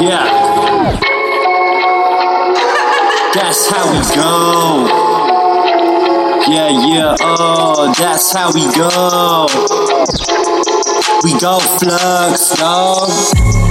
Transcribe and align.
Yeah. 0.00 0.24
That's 3.32 3.68
how 3.70 3.90
we 3.92 4.00
go. 4.14 4.86
Yeah, 6.46 6.68
yeah, 6.86 7.16
oh, 7.20 7.92
that's 7.96 8.32
how 8.32 8.52
we 8.52 8.62
go. 8.74 9.46
We 11.22 11.38
go 11.38 11.58
flux, 11.60 12.56
dog. 12.58 13.63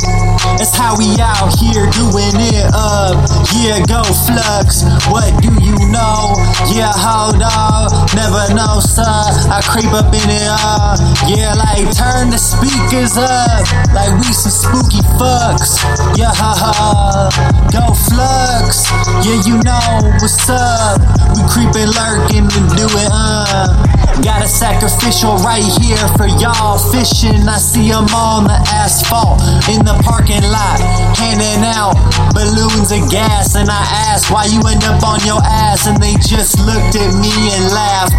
That's 0.63 0.78
how 0.78 0.96
we 0.96 1.12
out 1.20 1.52
here 1.60 1.91
doing 1.91 2.39
it 2.39 2.71
up. 2.71 3.20
Yeah, 3.52 3.84
go 3.84 4.00
flux. 4.00 4.88
What 5.12 5.27
do 5.43 5.52
you 5.59 5.75
know? 5.91 6.39
Yeah, 6.71 6.95
hold 6.95 7.43
on. 7.43 7.91
Never 8.16 8.48
know, 8.55 8.80
son. 8.80 9.52
I 9.52 9.59
creep 9.59 9.91
up 9.91 10.07
in 10.16 10.23
it, 10.23 10.48
uh. 10.48 10.95
Yeah, 11.27 11.52
like 11.59 11.91
turn 11.91 12.31
the 12.31 12.39
speakers 12.39 13.20
up. 13.20 13.68
Like 13.91 14.16
we 14.16 14.31
some 14.31 14.55
spooky 14.55 15.04
fucks. 15.20 15.84
Yeah, 16.16 16.31
ha 16.31 16.55
ha. 16.55 17.27
Go 17.67 17.91
flux. 18.08 18.88
Yeah, 19.27 19.44
you 19.44 19.59
know 19.67 20.16
what's 20.23 20.48
up. 20.48 21.03
We 21.36 21.44
creepin', 21.52 21.91
lurking, 21.91 22.48
and 22.48 22.72
do 22.72 22.88
it, 22.88 23.09
uh. 23.11 23.83
Got 24.22 24.45
a 24.45 24.48
sacrificial 24.48 25.35
right 25.41 25.66
here 25.81 25.98
for 26.13 26.27
y'all 26.27 26.77
fishing. 26.77 27.49
I 27.49 27.58
see 27.58 27.90
them 27.90 28.05
on 28.13 28.45
the 28.45 28.59
asphalt 28.70 29.41
in 29.66 29.81
the 29.81 29.98
parking 30.05 30.45
lot, 30.53 30.77
handing 31.17 31.66
out 31.66 31.98
balloons 32.30 32.94
of 32.94 33.09
gas. 33.09 33.55
And 33.55 33.70
I 33.70 33.81
asked 34.13 34.30
why 34.30 34.45
you 34.45 34.62
end 34.70 34.84
up 34.86 35.02
on 35.02 35.20
your 35.26 35.41
ass, 35.41 35.88
and 35.88 35.98
they 35.98 36.13
just 36.22 36.62
looked 36.62 36.94
at 36.94 37.12
me 37.17 37.34
and 37.58 37.73
laughed. 37.73 38.12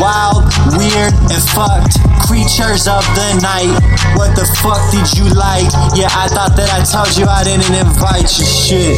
Wild, 0.00 0.44
weird, 0.78 1.12
and 1.30 1.42
fucked 1.54 1.98
creatures 2.28 2.84
of 2.84 3.00
the 3.16 3.40
night. 3.40 3.72
What 4.12 4.36
the 4.36 4.44
fuck 4.60 4.78
did 4.92 5.08
you 5.16 5.24
like? 5.32 5.64
Yeah, 5.96 6.12
I 6.12 6.28
thought 6.28 6.52
that 6.60 6.68
I 6.68 6.84
told 6.84 7.16
you 7.16 7.24
I 7.24 7.40
didn't 7.42 7.72
invite 7.72 8.28
you. 8.36 8.44
Shit, 8.44 8.94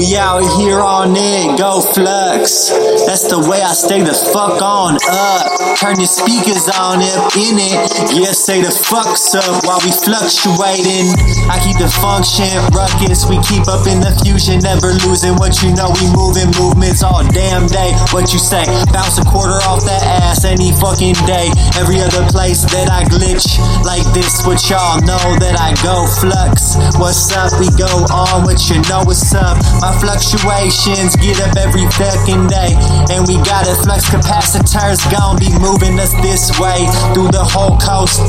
we 0.00 0.16
out 0.16 0.40
here 0.56 0.80
on 0.80 1.12
it, 1.12 1.58
go 1.60 1.84
flux. 1.92 2.72
That's 3.04 3.28
the 3.28 3.44
way 3.44 3.60
I 3.60 3.76
stay 3.76 4.00
the 4.00 4.16
fuck 4.16 4.64
on 4.64 4.96
up. 5.04 5.44
Turn 5.76 6.00
your 6.00 6.08
speakers 6.08 6.64
on 6.72 7.04
up 7.12 7.36
in 7.36 7.60
it. 7.60 7.76
Yeah, 8.16 8.32
say 8.32 8.64
the 8.64 8.72
fucks 8.72 9.36
up 9.36 9.68
while 9.68 9.82
we 9.84 9.92
fluctuating. 9.92 11.12
I 11.52 11.60
keep 11.60 11.76
the 11.76 11.92
function 11.92 12.56
ruckus. 12.72 13.28
We 13.28 13.36
keep 13.44 13.68
up 13.68 13.84
in 13.84 14.00
the 14.00 14.16
fusion, 14.24 14.64
never 14.64 14.96
losing 15.04 15.36
what 15.36 15.60
you 15.60 15.76
know. 15.76 15.92
We 16.00 16.08
moving 16.16 16.48
movements 16.92 17.02
all 17.02 17.24
damn 17.32 17.66
day. 17.66 17.92
What 18.12 18.32
you 18.32 18.38
say? 18.38 18.64
Bounce 18.92 19.18
a 19.18 19.24
quarter 19.24 19.56
off 19.64 19.84
that 19.84 20.02
ass 20.04 20.44
any 20.44 20.72
fucking 20.72 21.16
day. 21.24 21.48
Every 21.80 22.00
other 22.00 22.24
place 22.28 22.62
that 22.68 22.90
I 22.90 23.04
glitch 23.08 23.56
like 23.84 24.04
this, 24.12 24.44
what 24.44 24.60
y'all 24.68 25.00
know 25.00 25.22
that 25.40 25.56
I 25.56 25.72
go 25.80 26.04
flux. 26.20 26.76
What's 27.00 27.32
up? 27.32 27.52
We 27.60 27.68
go 27.78 27.88
on 28.12 28.44
what 28.44 28.60
you 28.68 28.80
know 28.88 29.02
what's 29.04 29.32
up. 29.34 29.56
My 29.80 29.92
fluctuations 29.96 31.16
get 31.16 31.40
up 31.40 31.56
every 31.56 31.88
fucking 31.96 32.48
day, 32.48 32.76
and 33.08 33.24
we 33.24 33.40
got 33.40 33.64
it. 33.64 33.76
Flux 33.82 34.08
capacitors 34.08 35.00
gon' 35.08 35.38
be 35.40 35.48
moving 35.56 35.96
us 35.98 36.12
this 36.20 36.52
way 36.60 36.84
through 37.16 37.32
the 37.32 37.44
whole 37.44 37.78
coast. 37.80 38.20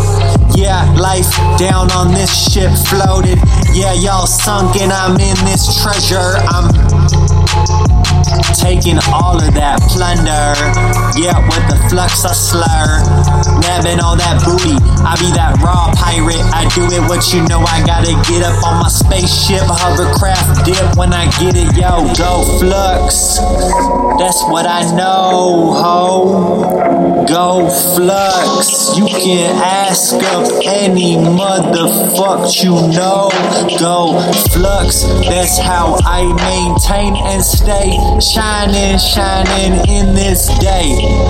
Yeah, 0.55 0.87
life 0.95 1.29
down 1.59 1.91
on 1.91 2.13
this 2.13 2.31
ship 2.31 2.71
floated. 2.87 3.39
Yeah, 3.73 3.93
y'all 3.93 4.27
sunk 4.27 4.77
and 4.79 4.91
I'm 4.91 5.19
in 5.19 5.37
this 5.43 5.81
treasure. 5.81 6.37
I'm 6.47 6.71
taking 8.53 8.97
all 9.09 9.35
of 9.35 9.53
that 9.57 9.81
plunder. 9.89 10.53
Yeah, 11.17 11.37
with 11.49 11.65
the 11.67 11.77
flux 11.89 12.25
I 12.25 12.33
slur. 12.33 13.01
Nabbing 13.59 13.99
all 13.99 14.15
that 14.15 14.41
booty. 14.45 14.77
I 15.03 15.17
be 15.17 15.29
that 15.35 15.57
raw 15.59 15.91
pirate. 15.97 16.45
I 16.53 16.69
do 16.73 16.85
it 16.93 17.01
what 17.09 17.33
you 17.33 17.41
know. 17.49 17.59
I 17.65 17.83
gotta 17.85 18.13
get 18.29 18.45
up 18.45 18.61
on 18.63 18.79
my 18.79 18.89
spaceship, 18.89 19.65
hovercraft 19.65 20.65
dip. 20.65 20.95
When 20.95 21.13
I 21.13 21.25
get 21.41 21.57
it, 21.57 21.73
yo, 21.75 22.05
go 22.15 22.45
flux. 22.59 23.37
That's 24.21 24.41
what 24.45 24.65
I 24.65 24.85
know, 24.95 25.73
ho. 25.73 26.12
Go 27.33 27.67
flux. 27.95 28.95
You 28.95 29.07
can 29.07 29.55
ask 29.55 30.13
of 30.13 30.47
any 30.63 31.15
motherfuck 31.15 32.63
you 32.63 32.75
know. 32.93 33.31
Go 33.79 34.21
flux. 34.51 35.01
That's 35.27 35.57
how 35.57 35.97
I 36.05 36.21
maintain 36.29 37.15
and 37.15 37.43
stay 37.43 37.97
shining, 38.21 38.99
shining 38.99 39.81
in 39.89 40.13
this 40.13 40.45
day. 40.59 41.22